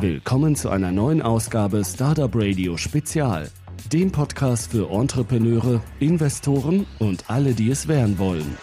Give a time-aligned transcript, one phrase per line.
[0.00, 3.48] Willkommen zu einer neuen Ausgabe Startup Radio Spezial,
[3.90, 8.58] dem Podcast für Entrepreneure, Investoren und alle, die es werden wollen.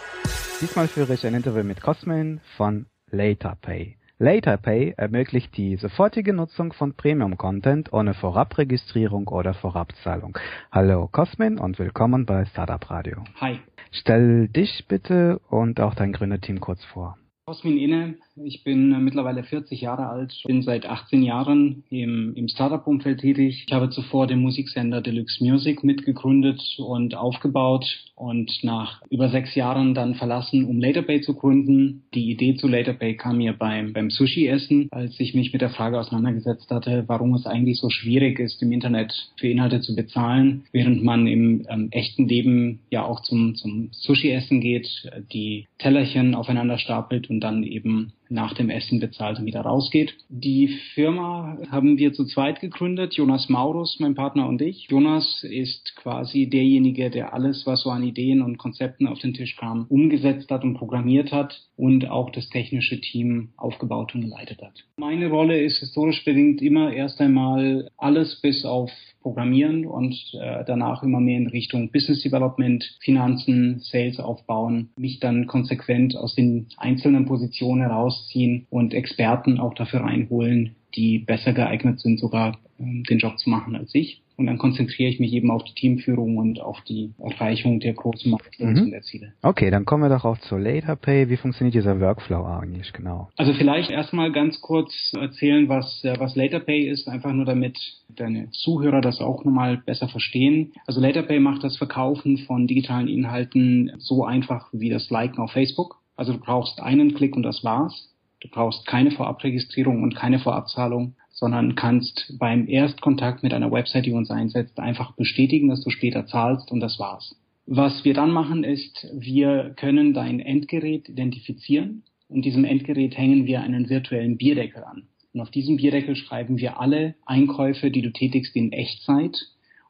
[0.60, 3.96] Diesmal führe ich ein Interview mit Cosmin von LaterPay.
[4.18, 10.38] LaterPay ermöglicht die sofortige Nutzung von Premium-Content ohne Vorabregistrierung oder Vorabzahlung.
[10.70, 13.24] Hallo Cosmin und willkommen bei Startup Radio.
[13.40, 13.58] Hi.
[13.90, 17.18] Stell dich bitte und auch dein Gründerteam kurz vor.
[17.46, 22.48] Cosmin Inne, ich bin äh, mittlerweile 40 Jahre alt, bin seit 18 Jahren im, im
[22.48, 23.64] Startup-Umfeld tätig.
[23.66, 27.84] Ich habe zuvor den Musiksender Deluxe Music mitgegründet und aufgebaut
[28.16, 32.04] und nach über sechs Jahren dann verlassen, um Laterbay zu gründen.
[32.14, 35.98] Die Idee zu Laterbay kam mir beim, beim Sushi-Essen, als ich mich mit der Frage
[35.98, 41.02] auseinandergesetzt hatte, warum es eigentlich so schwierig ist, im Internet für Inhalte zu bezahlen, während
[41.02, 44.88] man im ähm, echten Leben ja auch zum, zum Sushi-Essen geht,
[45.32, 50.14] die Tellerchen aufeinander stapelt und dann eben nach dem Essen bezahlt und wieder rausgeht.
[50.28, 54.88] Die Firma haben wir zu zweit gegründet, Jonas Maurus, mein Partner und ich.
[54.90, 59.56] Jonas ist quasi derjenige, der alles, was so an Ideen und Konzepten auf den Tisch
[59.56, 64.84] kam, umgesetzt hat und programmiert hat und auch das technische Team aufgebaut und geleitet hat.
[64.96, 68.90] Meine Rolle ist historisch bedingt immer erst einmal alles bis auf
[69.24, 75.46] Programmieren und äh, danach immer mehr in Richtung Business Development, Finanzen, Sales aufbauen, mich dann
[75.46, 82.20] konsequent aus den einzelnen Positionen herausziehen und Experten auch dafür reinholen, die besser geeignet sind,
[82.20, 84.20] sogar äh, den Job zu machen als ich.
[84.36, 88.30] Und dann konzentriere ich mich eben auf die Teamführung und auf die Erreichung der großen
[88.30, 88.84] Milestones mhm.
[88.86, 89.32] und der Ziele.
[89.42, 91.28] Okay, dann kommen wir doch auch zur LaterPay.
[91.28, 93.28] Wie funktioniert dieser Workflow eigentlich genau?
[93.36, 98.50] Also vielleicht erstmal ganz kurz erzählen, was, äh, was LaterPay ist, einfach nur damit deine
[98.50, 100.72] Zuhörer das auch nochmal besser verstehen.
[100.86, 106.00] Also LaterPay macht das Verkaufen von digitalen Inhalten so einfach wie das Liken auf Facebook.
[106.16, 108.10] Also du brauchst einen Klick und das war's.
[108.40, 114.12] Du brauchst keine Vorabregistrierung und keine Vorabzahlung sondern kannst beim Erstkontakt mit einer Website, die
[114.12, 117.36] uns einsetzt, einfach bestätigen, dass du später zahlst und das war's.
[117.66, 123.62] Was wir dann machen ist, wir können dein Endgerät identifizieren und diesem Endgerät hängen wir
[123.62, 125.08] einen virtuellen Bierdeckel an.
[125.32, 129.36] Und auf diesem Bierdeckel schreiben wir alle Einkäufe, die du tätigst in Echtzeit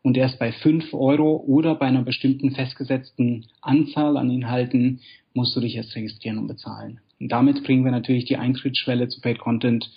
[0.03, 5.01] und erst bei fünf Euro oder bei einer bestimmten festgesetzten Anzahl an Inhalten
[5.35, 7.01] musst du dich erst registrieren und bezahlen.
[7.19, 9.91] Und damit bringen wir natürlich die Eintrittsschwelle zu Paid Content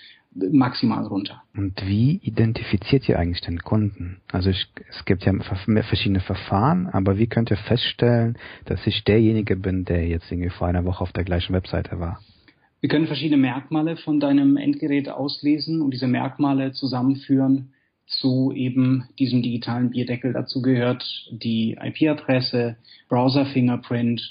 [0.51, 1.43] maximal runter.
[1.55, 4.17] Und wie identifiziert ihr eigentlich den Kunden?
[4.31, 9.55] Also ich, es gibt ja verschiedene Verfahren, aber wie könnt ihr feststellen, dass ich derjenige
[9.55, 12.19] bin, der jetzt irgendwie vor einer Woche auf der gleichen Webseite war?
[12.79, 17.73] Wir können verschiedene Merkmale von deinem Endgerät auslesen und diese Merkmale zusammenführen
[18.05, 20.31] zu eben diesem digitalen Bierdeckel.
[20.33, 22.77] Dazu gehört die IP-Adresse,
[23.09, 24.21] Browser-Fingerprint,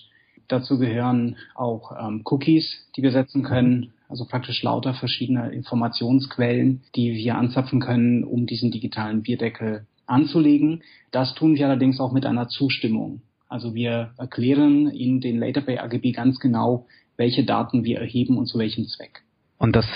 [0.49, 7.15] dazu gehören auch ähm, Cookies, die wir setzen können, also praktisch lauter verschiedene Informationsquellen, die
[7.15, 10.83] wir anzapfen können, um diesen digitalen Bierdeckel anzulegen.
[11.11, 13.23] Das tun wir allerdings auch mit einer Zustimmung.
[13.49, 18.59] Also wir erklären in den LaterPay AGB ganz genau, welche Daten wir erheben und zu
[18.59, 19.26] welchem Zweck.
[19.59, 19.87] Und das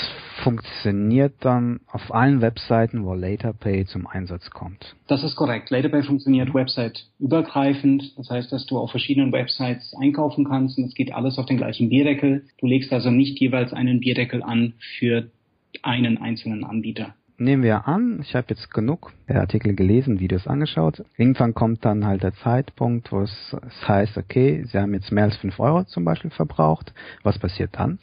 [0.42, 4.96] funktioniert dann auf allen Webseiten, wo LaterPay zum Einsatz kommt.
[5.06, 5.70] Das ist korrekt.
[5.70, 8.16] LaterPay funktioniert website-übergreifend.
[8.16, 11.58] Das heißt, dass du auf verschiedenen Websites einkaufen kannst und es geht alles auf den
[11.58, 12.46] gleichen Bierdeckel.
[12.58, 15.30] Du legst also nicht jeweils einen Bierdeckel an für
[15.82, 17.14] einen einzelnen Anbieter.
[17.36, 21.02] Nehmen wir an, ich habe jetzt genug Artikel gelesen, Videos angeschaut.
[21.16, 25.24] Irgendwann kommt dann halt der Zeitpunkt, wo es, es heißt, okay, Sie haben jetzt mehr
[25.24, 26.92] als fünf Euro zum Beispiel verbraucht.
[27.22, 27.98] Was passiert dann?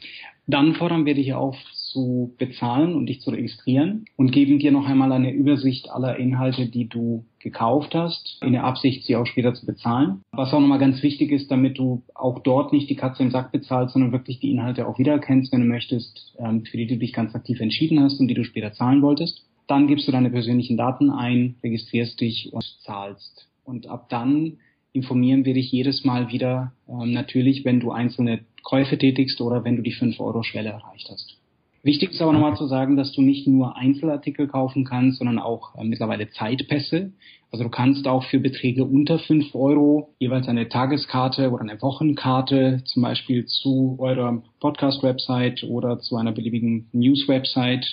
[0.48, 1.56] Dann fordern wir dich auf
[1.92, 6.66] zu bezahlen und dich zu registrieren und geben dir noch einmal eine Übersicht aller Inhalte,
[6.66, 10.22] die du gekauft hast, in der Absicht, sie auch später zu bezahlen.
[10.32, 13.52] Was auch nochmal ganz wichtig ist, damit du auch dort nicht die Katze im Sack
[13.52, 17.12] bezahlst, sondern wirklich die Inhalte auch wiedererkennst, wenn du möchtest, ähm, für die du dich
[17.12, 19.44] ganz aktiv entschieden hast und die du später zahlen wolltest.
[19.66, 23.48] Dann gibst du deine persönlichen Daten ein, registrierst dich und zahlst.
[23.64, 24.58] Und ab dann
[24.92, 29.76] informieren wir dich jedes Mal wieder, ähm, natürlich, wenn du einzelne Käufe tätigst oder wenn
[29.76, 31.38] du die 5-Euro-Schwelle erreicht hast.
[31.82, 35.74] Wichtig ist aber nochmal zu sagen, dass du nicht nur Einzelartikel kaufen kannst, sondern auch
[35.74, 37.12] äh, mittlerweile Zeitpässe.
[37.50, 42.82] Also du kannst auch für Beträge unter 5 Euro jeweils eine Tageskarte oder eine Wochenkarte
[42.84, 47.86] zum Beispiel zu eurer Podcast-Website oder zu einer beliebigen News-Website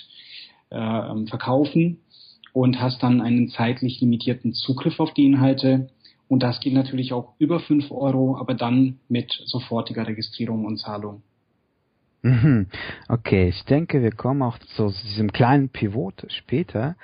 [0.68, 2.00] äh, verkaufen
[2.52, 5.88] und hast dann einen zeitlich limitierten Zugriff auf die Inhalte.
[6.28, 11.22] Und das geht natürlich auch über 5 Euro, aber dann mit sofortiger Registrierung und Zahlung.
[12.26, 12.66] Mhm.
[13.08, 16.96] Okay, ich denke, wir kommen auch zu diesem kleinen Pivot später.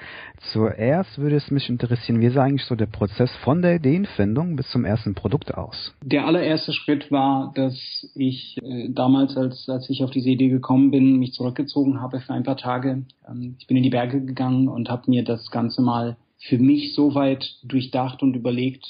[0.52, 4.68] Zuerst würde es mich interessieren, wie sah eigentlich so der Prozess von der Ideenfindung bis
[4.70, 5.94] zum ersten Produkt aus?
[6.02, 10.90] Der allererste Schritt war, dass ich äh, damals, als, als ich auf diese Idee gekommen
[10.90, 13.04] bin, mich zurückgezogen habe für ein paar Tage.
[13.28, 16.94] Ähm, ich bin in die Berge gegangen und habe mir das Ganze mal für mich
[16.96, 18.84] so weit durchdacht und überlegt,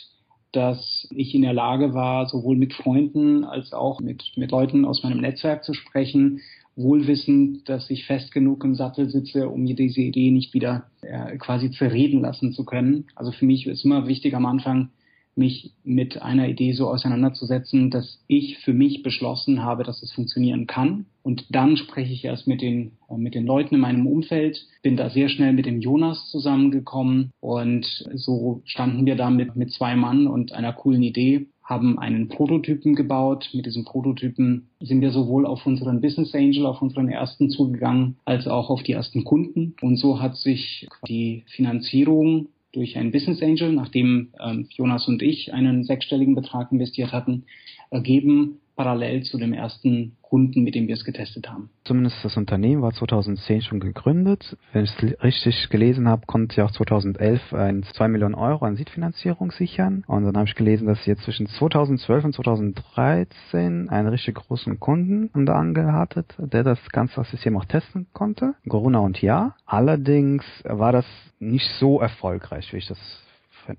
[0.52, 5.02] dass ich in der Lage war, sowohl mit Freunden als auch mit, mit Leuten aus
[5.02, 6.40] meinem Netzwerk zu sprechen,
[6.76, 11.36] wohlwissend, dass ich fest genug im Sattel sitze, um mir diese Idee nicht wieder äh,
[11.36, 13.06] quasi zerreden lassen zu können.
[13.14, 14.90] Also für mich ist immer wichtig am Anfang,
[15.34, 20.66] mich mit einer Idee so auseinanderzusetzen, dass ich für mich beschlossen habe, dass es funktionieren
[20.66, 21.06] kann.
[21.22, 24.96] Und dann spreche ich erst mit den, äh, mit den Leuten in meinem Umfeld, bin
[24.96, 29.94] da sehr schnell mit dem Jonas zusammengekommen und so standen wir da mit, mit zwei
[29.94, 33.50] Mann und einer coolen Idee haben einen Prototypen gebaut.
[33.54, 38.46] Mit diesem Prototypen sind wir sowohl auf unseren Business Angel, auf unseren ersten zugegangen, als
[38.46, 39.74] auch auf die ersten Kunden.
[39.80, 45.52] Und so hat sich die Finanzierung durch einen Business Angel, nachdem ähm, Jonas und ich
[45.52, 47.44] einen sechsstelligen Betrag investiert hatten,
[47.90, 51.68] ergeben, parallel zu dem ersten Kunden, mit dem wir es getestet haben.
[51.84, 54.56] Zumindest das Unternehmen war 2010 schon gegründet.
[54.72, 58.76] Wenn ich es richtig gelesen habe, konnte ich auch 2011 ein 2 Millionen Euro an
[58.76, 60.04] Seedfinanzierung sichern.
[60.06, 65.28] Und dann habe ich gelesen, dass jetzt zwischen 2012 und 2013 einen richtig großen Kunden
[65.34, 68.54] an der Angel hattet, der das ganze System auch testen konnte.
[68.66, 69.54] Corona und ja.
[69.66, 71.04] Allerdings war das
[71.40, 72.98] nicht so erfolgreich, wie ich das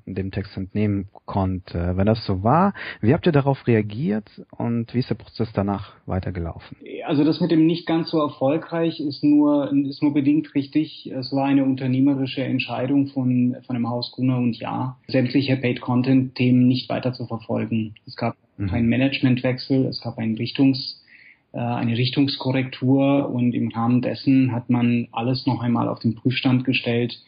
[0.06, 1.94] dem Text entnehmen konnte.
[1.96, 5.94] Wenn das so war, wie habt ihr darauf reagiert und wie ist der Prozess danach
[6.06, 6.78] weitergelaufen?
[7.06, 11.12] Also das mit dem nicht ganz so erfolgreich ist nur, ist nur bedingt richtig.
[11.14, 16.90] Es war eine unternehmerische Entscheidung von, von dem Haus Gruner und Ja, sämtliche Paid-Content-Themen nicht
[16.90, 17.96] weiter zu verfolgen.
[18.08, 18.68] Es gab mhm.
[18.68, 21.02] keinen Managementwechsel, es gab einen Richtungs-
[21.54, 26.66] äh, eine Richtungskorrektur und im Rahmen dessen hat man alles noch einmal auf den Prüfstand
[26.66, 27.20] gestellt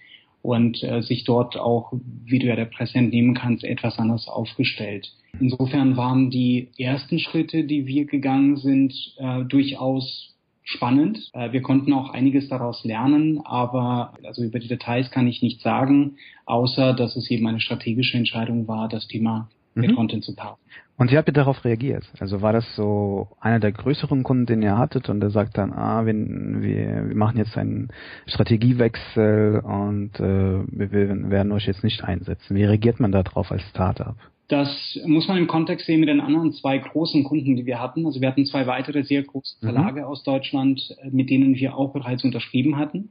[0.46, 1.92] und äh, sich dort auch,
[2.24, 5.12] wie du ja der Presse entnehmen kannst, etwas anders aufgestellt.
[5.40, 11.30] Insofern waren die ersten Schritte, die wir gegangen sind, äh, durchaus spannend.
[11.34, 15.62] Äh, wir konnten auch einiges daraus lernen, aber also über die Details kann ich nicht
[15.62, 19.96] sagen, außer dass es eben eine strategische Entscheidung war, das Thema mit mhm.
[19.96, 20.58] Content zu paaren.
[20.98, 22.06] Und wie habt ihr darauf reagiert?
[22.20, 25.74] Also war das so einer der größeren Kunden, den ihr hattet und der sagt dann,
[25.74, 27.90] ah, wir, wir, wir machen jetzt einen
[28.28, 32.56] Strategiewechsel und äh, wir, wir werden euch jetzt nicht einsetzen.
[32.56, 34.16] Wie reagiert man darauf als Startup?
[34.48, 38.06] Das muss man im Kontext sehen mit den anderen zwei großen Kunden, die wir hatten.
[38.06, 39.66] Also wir hatten zwei weitere sehr große mhm.
[39.66, 40.08] Verlage mhm.
[40.08, 43.10] aus Deutschland, äh, mit denen wir auch bereits unterschrieben hatten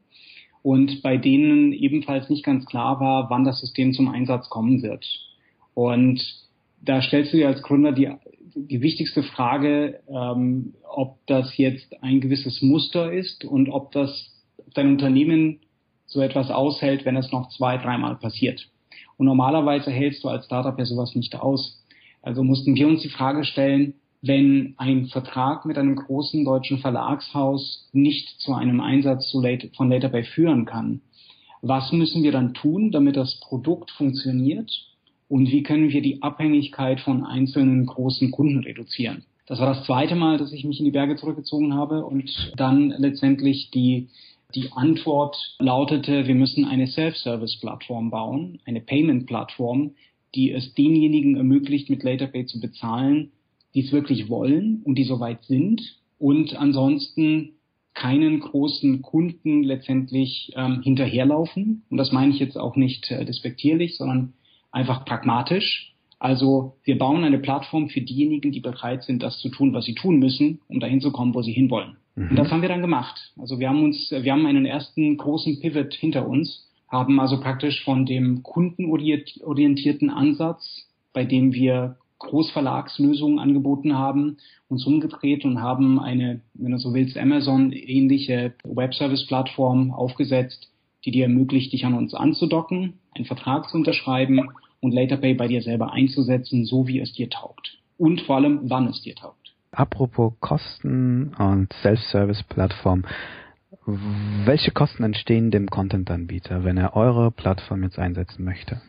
[0.63, 5.05] und bei denen ebenfalls nicht ganz klar war, wann das System zum Einsatz kommen wird.
[5.75, 6.23] Und
[6.85, 8.11] da stellst du dir als Gründer die,
[8.55, 14.31] die wichtigste Frage, ähm, ob das jetzt ein gewisses Muster ist und ob das
[14.75, 15.61] dein Unternehmen
[16.07, 18.69] so etwas aushält, wenn es noch zwei, dreimal passiert.
[19.17, 21.83] Und normalerweise hältst du als Startup ja sowas nicht aus.
[22.23, 27.89] Also mussten wir uns die Frage stellen, wenn ein Vertrag mit einem großen deutschen Verlagshaus
[27.93, 31.03] nicht zu einem Einsatz von LaterPay führen kann,
[31.61, 34.71] was müssen wir dann tun, damit das Produkt funktioniert
[35.29, 39.25] und wie können wir die Abhängigkeit von einzelnen großen Kunden reduzieren.
[39.47, 42.95] Das war das zweite Mal, dass ich mich in die Berge zurückgezogen habe und dann
[42.99, 44.09] letztendlich die
[44.55, 49.93] die Antwort lautete, wir müssen eine Self-Service-Plattform bauen, eine Payment-Plattform,
[50.35, 53.33] die es denjenigen ermöglicht, mit LaterPay zu bezahlen,
[53.75, 55.83] die es wirklich wollen und die soweit sind
[56.19, 57.55] und ansonsten
[57.95, 61.85] keinen großen Kunden letztendlich ähm, hinterherlaufen.
[61.91, 64.35] Und das meine ich jetzt auch nicht äh, despektierlich, sondern
[64.75, 65.95] einfach pragmatisch.
[66.19, 69.95] Also wir bauen eine Plattform für diejenigen, die bereit sind, das zu tun, was sie
[69.95, 71.97] tun müssen, um dahin zu kommen, wo sie hinwollen.
[72.17, 72.31] Mhm.
[72.31, 73.33] Und das haben wir dann gemacht.
[73.39, 77.85] Also wir haben uns, wir haben einen ersten großen Pivot hinter uns, haben also praktisch
[77.85, 84.39] von dem kundenorientierten Ansatz, bei dem wir Großverlagslösungen angeboten haben,
[84.69, 90.71] uns umgedreht und haben eine, wenn du so willst, Amazon-ähnliche Webservice-Plattform aufgesetzt,
[91.05, 94.49] die dir ermöglicht, dich an uns anzudocken, einen Vertrag zu unterschreiben
[94.85, 97.79] und LaterPay bei dir selber einzusetzen, so wie es dir taugt.
[97.97, 99.55] Und vor allem, wann es dir taugt.
[99.73, 103.05] Apropos Kosten und Self-Service-Plattform.
[103.87, 108.81] Welche Kosten entstehen dem Content-Anbieter, wenn er eure Plattform jetzt einsetzen möchte?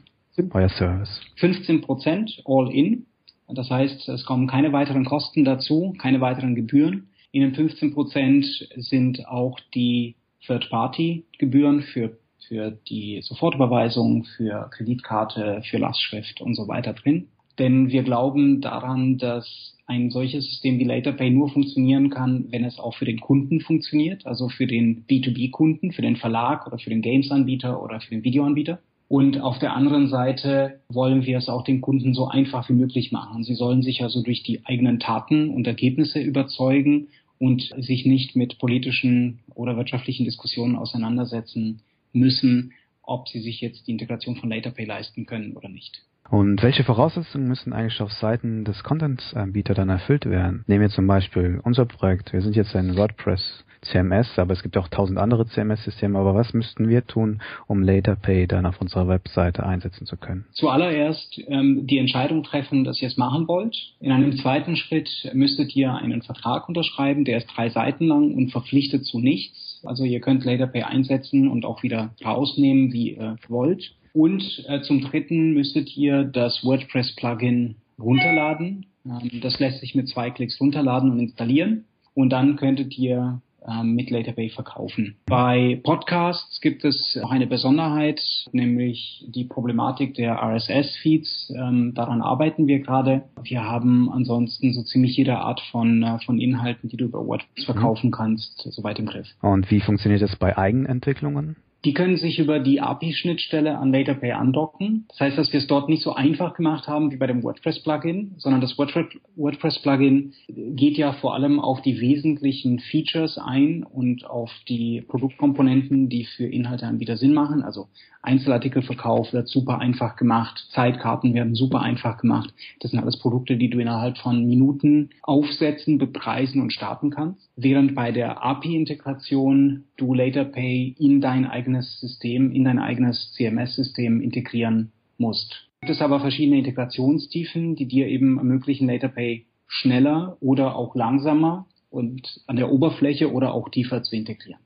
[0.51, 1.21] Euer Service.
[1.37, 3.05] 15 Prozent all in.
[3.47, 7.07] Das heißt, es kommen keine weiteren Kosten dazu, keine weiteren Gebühren.
[7.31, 15.77] In den 15 Prozent sind auch die Third-Party-Gebühren für für die Sofortüberweisung, für Kreditkarte, für
[15.77, 17.27] Lastschrift und so weiter drin.
[17.57, 22.79] denn wir glauben daran, dass ein solches System wie LaterPay nur funktionieren kann, wenn es
[22.79, 27.01] auch für den Kunden funktioniert, also für den B2B-Kunden, für den Verlag oder für den
[27.01, 28.79] Games-Anbieter oder für den Videoanbieter.
[29.07, 33.11] Und auf der anderen Seite wollen wir es auch den Kunden so einfach wie möglich
[33.11, 33.43] machen.
[33.43, 38.57] Sie sollen sich also durch die eigenen Taten und Ergebnisse überzeugen und sich nicht mit
[38.57, 41.81] politischen oder wirtschaftlichen Diskussionen auseinandersetzen
[42.15, 46.01] müssen, ob sie sich jetzt die Integration von LaterPay leisten können oder nicht.
[46.29, 50.63] Und welche Voraussetzungen müssen eigentlich auf Seiten des Content-Anbieters dann erfüllt werden?
[50.65, 52.34] Nehmen wir zum Beispiel unser Projekt.
[52.34, 56.17] Wir sind jetzt ein WordPress CMS, aber es gibt auch tausend andere CMS-Systeme.
[56.17, 60.45] Aber was müssten wir tun, um LaterPay dann auf unserer Webseite einsetzen zu können?
[60.53, 63.75] Zuallererst ähm, die Entscheidung treffen, dass ihr es machen wollt.
[64.00, 68.51] In einem zweiten Schritt müsstet ihr einen Vertrag unterschreiben, der ist drei Seiten lang und
[68.51, 69.64] verpflichtet zu nichts.
[69.87, 73.95] Also ihr könnt LaterPay einsetzen und auch wieder rausnehmen, wie ihr wollt.
[74.13, 78.85] Und äh, zum Dritten müsstet ihr das WordPress-Plugin runterladen.
[79.05, 81.85] Ähm, das lässt sich mit zwei Klicks runterladen und installieren.
[82.13, 85.15] Und dann könntet ihr ähm, mit LaterPay verkaufen.
[85.25, 91.53] Bei Podcasts gibt es auch eine Besonderheit, nämlich die Problematik der RSS-Feeds.
[91.55, 93.24] Ähm, daran arbeiten wir gerade.
[93.43, 97.65] Wir haben ansonsten so ziemlich jede Art von, äh, von Inhalten, die du über WordPress
[97.65, 99.27] verkaufen kannst, soweit im Griff.
[99.41, 101.55] Und wie funktioniert das bei Eigenentwicklungen?
[101.85, 105.05] Die können sich über die API-Schnittstelle an LaterPay andocken.
[105.09, 108.33] Das heißt, dass wir es dort nicht so einfach gemacht haben wie bei dem WordPress-Plugin,
[108.37, 115.01] sondern das WordPress-Plugin geht ja vor allem auf die wesentlichen Features ein und auf die
[115.07, 117.61] Produktkomponenten, die für Inhalteanbieter Sinn machen.
[117.61, 117.87] Also
[118.25, 122.53] Einzelartikelverkauf wird super einfach gemacht, Zeitkarten werden super einfach gemacht.
[122.79, 127.50] Das sind alles Produkte, die du innerhalb von Minuten aufsetzen, bepreisen und starten kannst.
[127.55, 134.91] Während bei der API-Integration du LaterPay in dein eigenes System, in dein eigenes CMS-System integrieren
[135.17, 135.70] musst.
[135.82, 142.41] Es gibt aber verschiedene Integrationstiefen, die dir eben ermöglichen, LaterPay schneller oder auch langsamer und
[142.48, 144.64] an der Oberfläche oder auch tiefer zu integrieren.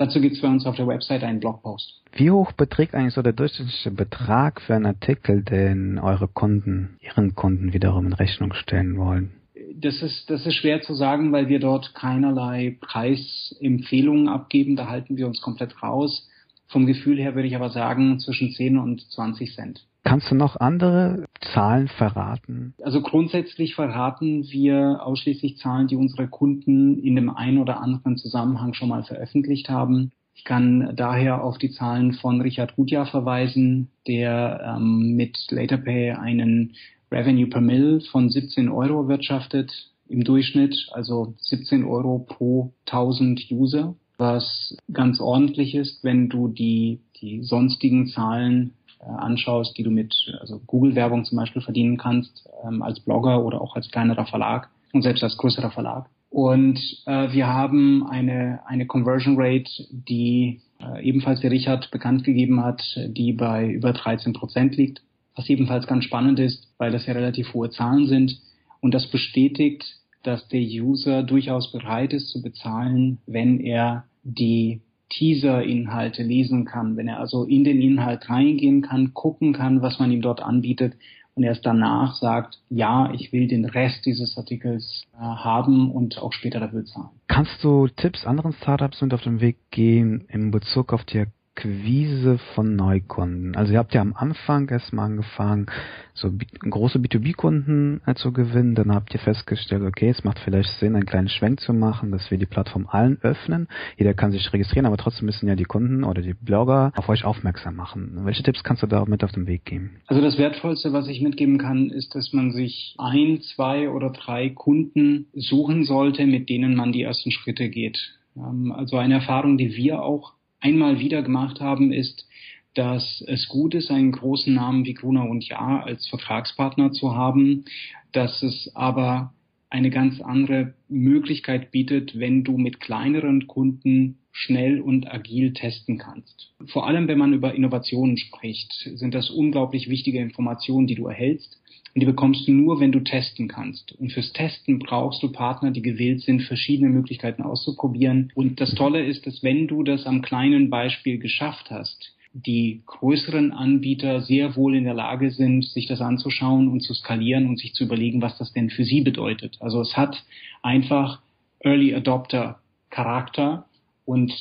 [0.00, 2.00] Dazu gibt es bei uns auf der Website einen Blogpost.
[2.14, 7.34] Wie hoch beträgt eigentlich so der durchschnittliche Betrag für einen Artikel, den eure Kunden, ihren
[7.34, 9.32] Kunden wiederum in Rechnung stellen wollen?
[9.74, 14.74] Das ist, das ist schwer zu sagen, weil wir dort keinerlei Preisempfehlungen abgeben.
[14.74, 16.26] Da halten wir uns komplett raus.
[16.68, 19.86] Vom Gefühl her würde ich aber sagen zwischen 10 und 20 Cent.
[20.02, 22.74] Kannst du noch andere Zahlen verraten?
[22.82, 28.74] Also grundsätzlich verraten wir ausschließlich Zahlen, die unsere Kunden in dem einen oder anderen Zusammenhang
[28.74, 30.12] schon mal veröffentlicht haben.
[30.34, 36.74] Ich kann daher auf die Zahlen von Richard Gutjahr verweisen, der ähm, mit LaterPay einen
[37.10, 43.94] Revenue per Mill von 17 Euro wirtschaftet im Durchschnitt, also 17 Euro pro 1000 User,
[44.18, 48.74] was ganz ordentlich ist, wenn du die, die sonstigen Zahlen
[49.06, 53.76] anschaust, die du mit also Google-Werbung zum Beispiel verdienen kannst, ähm, als Blogger oder auch
[53.76, 56.08] als kleinerer Verlag und selbst als größerer Verlag.
[56.30, 62.62] Und äh, wir haben eine, eine Conversion Rate, die äh, ebenfalls der Richard bekannt gegeben
[62.62, 65.02] hat, die bei über 13 Prozent liegt,
[65.34, 68.38] was ebenfalls ganz spannend ist, weil das ja relativ hohe Zahlen sind.
[68.80, 69.84] Und das bestätigt,
[70.22, 77.08] dass der User durchaus bereit ist zu bezahlen, wenn er die Teaser-Inhalte lesen kann, wenn
[77.08, 80.94] er also in den Inhalt reingehen kann, gucken kann, was man ihm dort anbietet
[81.34, 86.32] und erst danach sagt, ja, ich will den Rest dieses Artikels äh, haben und auch
[86.32, 87.10] später dafür zahlen.
[87.28, 91.26] Kannst du Tipps anderen Startups mit auf den Weg gehen in Bezug auf die
[91.56, 93.54] Akquise von Neukunden?
[93.54, 95.66] Also ihr habt ja am Anfang erstmal angefangen,
[96.14, 96.30] so
[96.60, 98.74] große B2B-Kunden äh, zu gewinnen.
[98.74, 102.30] Dann habt ihr festgestellt, okay, es macht vielleicht Sinn, einen kleinen Schwenk zu machen, dass
[102.30, 103.68] wir die Plattform allen öffnen.
[103.98, 107.24] Jeder kann sich registrieren, aber trotzdem müssen ja die Kunden oder die Blogger auf euch
[107.24, 108.20] aufmerksam machen.
[108.24, 110.00] Welche Tipps kannst du da mit auf den Weg geben?
[110.06, 114.48] Also das Wertvollste, was ich mitgeben kann, ist, dass man sich ein, zwei oder drei
[114.50, 117.98] Kunden suchen sollte, mit denen man die ersten Schritte geht.
[118.36, 122.26] Ähm, also eine Erfahrung, die wir auch einmal wieder gemacht haben, ist,
[122.74, 127.64] dass es gut ist, einen großen Namen wie Gruner und Jahr als Vertragspartner zu haben,
[128.12, 129.34] dass es aber
[129.70, 136.52] eine ganz andere Möglichkeit bietet, wenn du mit kleineren Kunden schnell und agil testen kannst.
[136.66, 141.60] Vor allem, wenn man über Innovationen spricht, sind das unglaublich wichtige Informationen, die du erhältst.
[141.94, 143.92] Und die bekommst du nur, wenn du testen kannst.
[143.92, 148.30] Und fürs Testen brauchst du Partner, die gewillt sind, verschiedene Möglichkeiten auszuprobieren.
[148.34, 153.52] Und das Tolle ist, dass wenn du das am kleinen Beispiel geschafft hast, die größeren
[153.52, 157.74] Anbieter sehr wohl in der Lage sind, sich das anzuschauen und zu skalieren und sich
[157.74, 159.56] zu überlegen, was das denn für sie bedeutet.
[159.60, 160.22] Also es hat
[160.62, 161.20] einfach
[161.58, 163.66] Early Adopter Charakter
[164.04, 164.32] und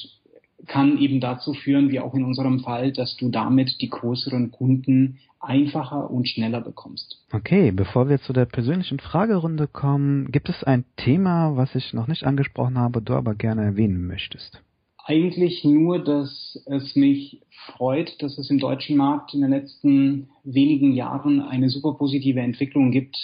[0.67, 5.19] kann eben dazu führen, wie auch in unserem Fall, dass du damit die größeren Kunden
[5.39, 7.23] einfacher und schneller bekommst.
[7.31, 12.07] Okay, bevor wir zu der persönlichen Fragerunde kommen, gibt es ein Thema, was ich noch
[12.07, 14.61] nicht angesprochen habe, du aber gerne erwähnen möchtest?
[15.05, 20.91] Eigentlich nur, dass es mich freut, dass es im deutschen Markt in den letzten wenigen
[20.93, 23.17] Jahren eine super positive Entwicklung gibt,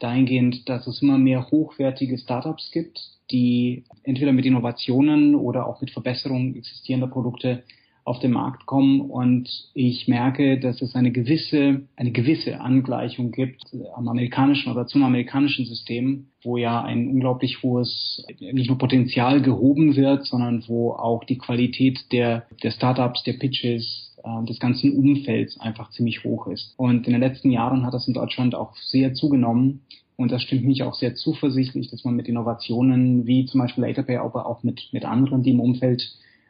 [0.00, 2.98] dahingehend, dass es immer mehr hochwertige Startups gibt,
[3.30, 7.62] die entweder mit Innovationen oder auch mit Verbesserungen existierender Produkte
[8.04, 9.00] auf den Markt kommen.
[9.00, 15.04] Und ich merke, dass es eine gewisse, eine gewisse Angleichung gibt am amerikanischen oder zum
[15.04, 21.24] amerikanischen System, wo ja ein unglaublich hohes, nicht nur Potenzial gehoben wird, sondern wo auch
[21.24, 26.74] die Qualität der, der Startups, der Pitches, äh, des ganzen Umfelds einfach ziemlich hoch ist.
[26.76, 29.82] Und in den letzten Jahren hat das in Deutschland auch sehr zugenommen.
[30.16, 34.16] Und das stimmt mich auch sehr zuversichtlich, dass man mit Innovationen wie zum Beispiel LaterPay,
[34.16, 36.02] aber auch mit, mit anderen, die im Umfeld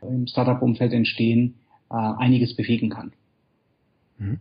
[0.03, 1.57] im Startup-Umfeld entstehen,
[1.91, 3.13] äh, einiges bewegen kann.
[4.19, 4.39] Mhm.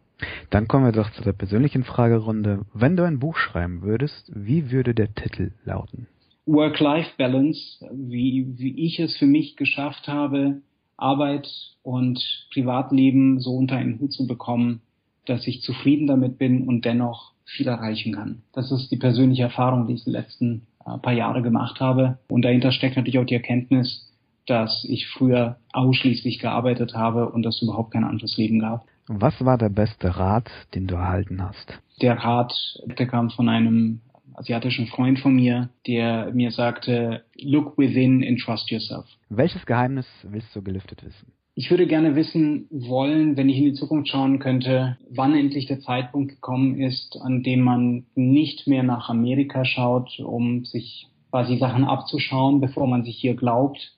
[0.49, 2.65] Dann kommen wir doch zu der persönlichen Fragerunde.
[2.73, 6.07] Wenn du ein Buch schreiben würdest, wie würde der Titel lauten?
[6.45, 10.61] Work-Life-Balance, wie, wie ich es für mich geschafft habe,
[11.01, 11.47] Arbeit
[11.83, 12.19] und
[12.53, 14.81] Privatleben so unter einen Hut zu bekommen,
[15.25, 18.43] dass ich zufrieden damit bin und dennoch viel erreichen kann.
[18.53, 22.19] Das ist die persönliche Erfahrung, die ich die letzten äh, paar Jahre gemacht habe.
[22.29, 24.11] Und dahinter steckt natürlich auch die Erkenntnis,
[24.45, 28.85] dass ich früher ausschließlich gearbeitet habe und es überhaupt kein anderes Leben gab.
[29.07, 31.79] Was war der beste Rat, den du erhalten hast?
[32.01, 32.53] Der Rat,
[32.85, 34.01] der kam von einem
[34.35, 39.05] asiatischen Freund von mir, der mir sagte, look within and trust yourself.
[39.29, 41.31] Welches Geheimnis willst du gelüftet wissen?
[41.55, 45.81] Ich würde gerne wissen wollen, wenn ich in die Zukunft schauen könnte, wann endlich der
[45.81, 51.83] Zeitpunkt gekommen ist, an dem man nicht mehr nach Amerika schaut, um sich quasi Sachen
[51.83, 53.93] abzuschauen, bevor man sich hier glaubt,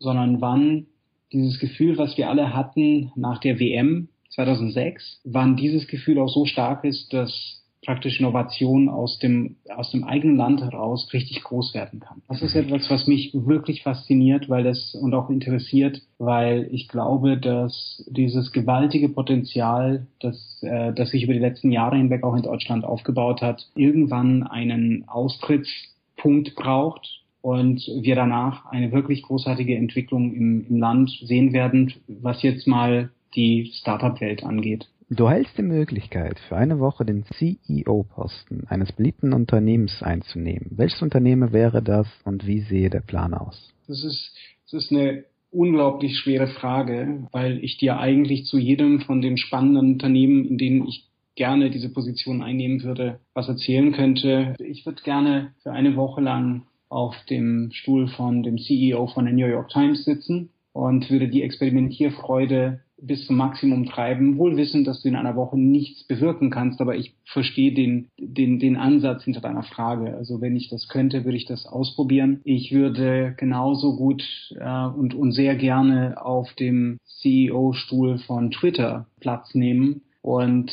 [0.00, 0.86] sondern wann
[1.32, 6.44] dieses Gefühl, was wir alle hatten nach der WM 2006, wann dieses Gefühl auch so
[6.46, 12.00] stark ist, dass praktisch Innovation aus dem, aus dem eigenen Land heraus richtig groß werden
[12.00, 12.22] kann.
[12.28, 17.38] Das ist etwas, was mich wirklich fasziniert, weil es und auch interessiert, weil ich glaube,
[17.38, 22.42] dass dieses gewaltige Potenzial, das, äh, das sich über die letzten Jahre hinweg auch in
[22.42, 30.66] Deutschland aufgebaut hat, irgendwann einen Austrittspunkt braucht, und wir danach eine wirklich großartige Entwicklung im,
[30.66, 34.88] im Land sehen werden, was jetzt mal die Startup-Welt angeht.
[35.10, 40.70] Du hältst die Möglichkeit, für eine Woche den CEO-Posten eines beliebten Unternehmens einzunehmen.
[40.70, 43.74] Welches Unternehmen wäre das und wie sehe der Plan aus?
[43.86, 44.32] Das ist,
[44.64, 49.92] das ist eine unglaublich schwere Frage, weil ich dir eigentlich zu jedem von den spannenden
[49.92, 54.54] Unternehmen, in denen ich gerne diese Position einnehmen würde, was erzählen könnte.
[54.58, 59.34] Ich würde gerne für eine Woche lang auf dem Stuhl von dem CEO von der
[59.34, 65.02] New York Times sitzen und würde die Experimentierfreude bis zum Maximum treiben, wohl wissend, dass
[65.02, 69.40] du in einer Woche nichts bewirken kannst, aber ich verstehe den, den, den Ansatz hinter
[69.40, 70.16] deiner Frage.
[70.16, 72.40] Also wenn ich das könnte, würde ich das ausprobieren.
[72.44, 74.24] Ich würde genauso gut
[74.58, 80.72] äh, und, und sehr gerne auf dem CEO-Stuhl von Twitter Platz nehmen und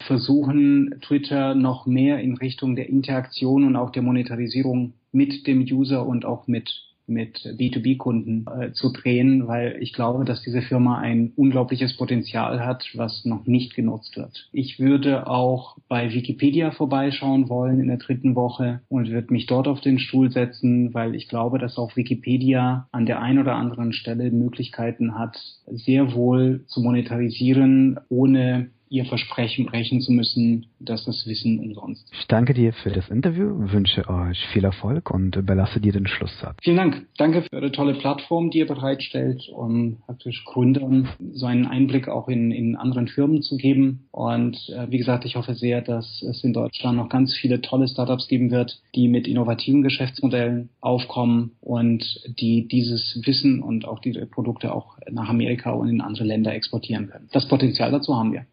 [0.00, 6.06] versuchen, Twitter noch mehr in Richtung der Interaktion und auch der Monetarisierung mit dem User
[6.06, 11.32] und auch mit mit B2B-Kunden äh, zu drehen, weil ich glaube, dass diese Firma ein
[11.36, 14.48] unglaubliches Potenzial hat, was noch nicht genutzt wird.
[14.52, 19.68] Ich würde auch bei Wikipedia vorbeischauen wollen in der dritten Woche und würde mich dort
[19.68, 23.92] auf den Stuhl setzen, weil ich glaube, dass auch Wikipedia an der einen oder anderen
[23.92, 31.26] Stelle Möglichkeiten hat, sehr wohl zu monetarisieren, ohne ihr Versprechen brechen zu müssen, dass das
[31.26, 32.10] Wissen umsonst.
[32.12, 36.56] Ich danke dir für das Interview, wünsche euch viel Erfolg und überlasse dir den Schlusssatz.
[36.60, 37.06] Vielen Dank.
[37.16, 42.28] Danke für eure tolle Plattform, die ihr bereitstellt, um praktisch Gründern so einen Einblick auch
[42.28, 44.08] in, in anderen Firmen zu geben.
[44.10, 47.86] Und äh, wie gesagt, ich hoffe sehr, dass es in Deutschland noch ganz viele tolle
[47.86, 52.04] Startups geben wird, die mit innovativen Geschäftsmodellen aufkommen und
[52.40, 57.08] die dieses Wissen und auch diese Produkte auch nach Amerika und in andere Länder exportieren
[57.08, 57.28] können.
[57.32, 58.46] Das Potenzial dazu haben wir.